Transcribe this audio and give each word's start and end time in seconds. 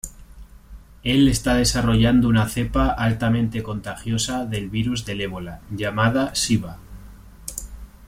Él 1.03 1.27
está 1.27 1.53
desarrollando 1.57 2.27
una 2.27 2.49
cepa 2.49 2.89
altamente 2.89 3.61
contagiosa 3.61 4.47
del 4.47 4.67
virus 4.67 5.05
del 5.05 5.21
Ébola, 5.21 5.61
llamada 5.69 6.33
"Shiva". 6.33 6.79